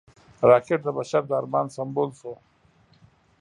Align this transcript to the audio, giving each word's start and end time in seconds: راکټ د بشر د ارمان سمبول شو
راکټ 0.49 0.79
د 0.83 0.87
بشر 0.97 1.21
د 1.27 1.31
ارمان 1.39 1.65
سمبول 1.75 2.09
شو 2.19 2.33